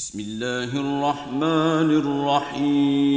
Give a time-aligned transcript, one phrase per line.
[0.00, 1.90] بسم الله الرحمن
[2.56, 3.10] الرحيم.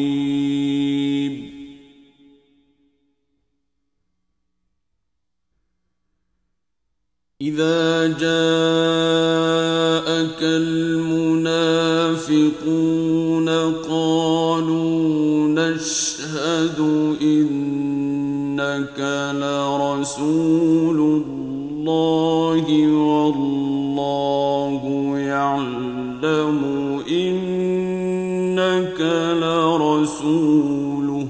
[7.42, 8.30] إذا جاءك
[10.44, 11.80] المنافقون
[13.90, 16.80] قالوا نشهد
[17.22, 19.00] إنك
[19.40, 22.23] لرسول الله.
[29.54, 31.28] لرسوله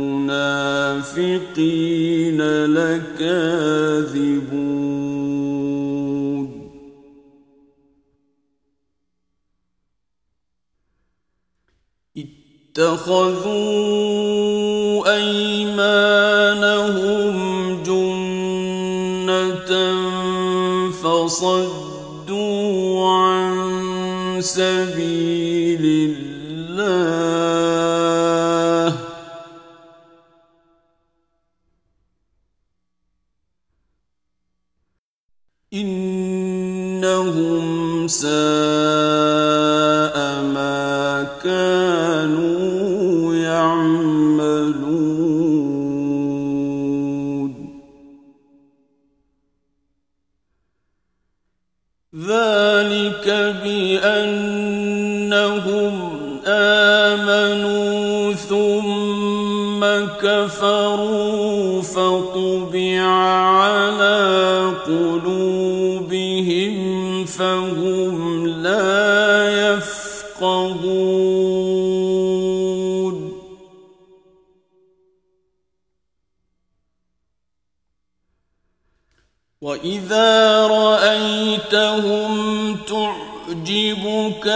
[2.77, 3.92] لكاذبون.
[12.83, 13.95] اتخذوا
[15.15, 16.53] أيمانهم
[17.83, 19.73] جنة
[20.91, 22.49] فصدوا
[23.09, 23.53] عن
[24.41, 26.53] سبيل الله
[37.03, 38.33] إنهم ساء
[40.43, 42.62] ما كانوا
[52.13, 53.25] ذلك
[53.65, 54.75] بأنهم
[56.47, 59.81] آمنوا ثم
[60.21, 65.52] كفروا فطبع على قلوبهم
[80.13, 82.33] وإذا رأيتهم
[82.89, 84.47] تعجبك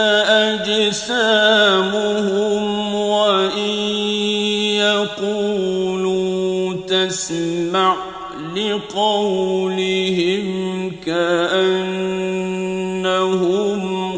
[0.61, 1.85] أجسامهم
[2.95, 3.69] وإن
[5.17, 7.95] يقولوا تسمع
[8.55, 10.45] لقولهم
[11.05, 12.17] كأنهم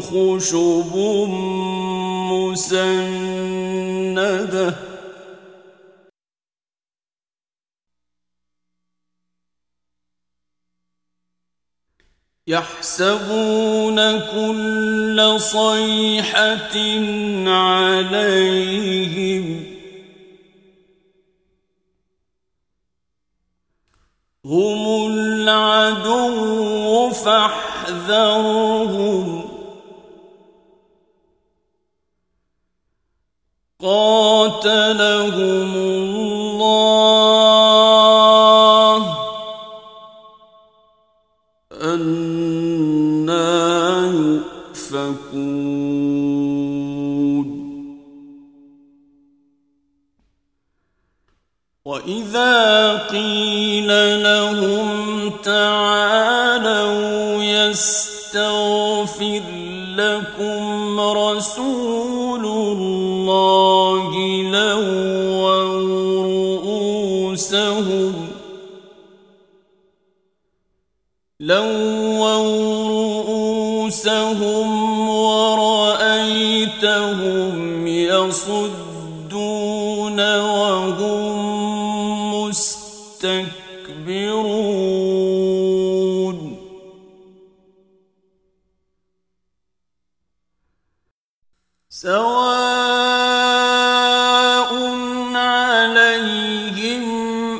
[0.00, 0.96] خشب
[2.32, 3.19] مسنده
[12.50, 16.76] يحسبون كل صيحة
[17.50, 19.46] عليهم.
[24.44, 28.40] هم العدو فاحذرهم.
[33.80, 35.40] قاتلهم
[35.74, 36.39] الله
[51.90, 53.90] وإذا قيل
[54.22, 54.86] لهم
[55.42, 59.42] تعالوا يستغفر
[59.96, 64.10] لكم رسول الله
[64.42, 65.62] لووا
[66.62, 68.14] رؤوسهم
[71.40, 72.36] لووا
[73.88, 76.56] رؤوسهم ورأيتهم
[77.86, 78.79] يصدون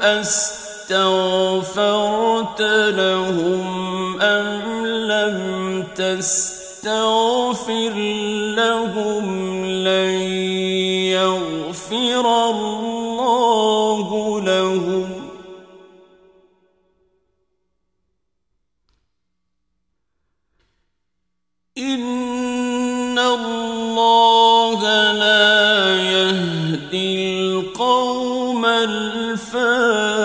[0.03, 1.81] أستغفرت
[2.97, 7.94] لهم أم لم تستغفر
[8.56, 10.11] لهم لن
[11.14, 15.20] يغفر الله لهم؟
[21.79, 27.19] إن الله لا يهدي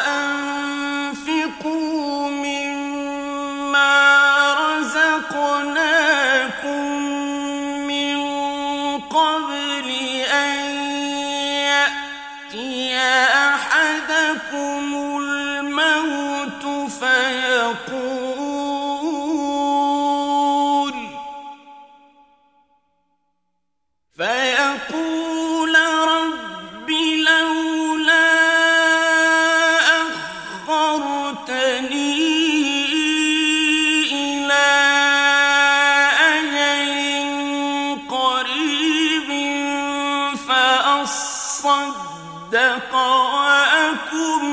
[41.69, 44.45] فأصدق وأكن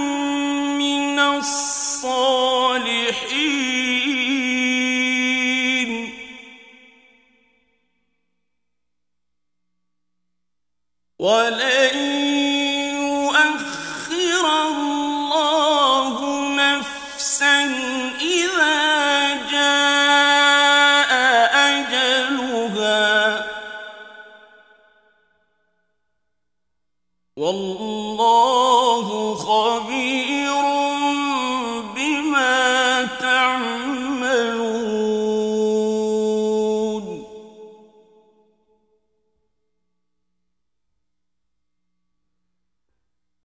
[0.78, 2.45] من الصالحين.
[11.26, 11.98] ولن
[13.02, 16.16] يؤخر الله
[16.56, 17.58] نفسا
[18.22, 18.82] إذا
[19.52, 21.12] جاء
[21.74, 23.46] أجلها.
[27.38, 28.55] والله